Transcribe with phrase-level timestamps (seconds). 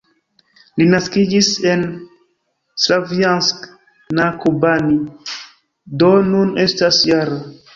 [0.81, 1.83] Li naskiĝis en
[2.85, 4.97] Slavjansk-na-Kubani,
[6.05, 7.39] do nun estas -jara.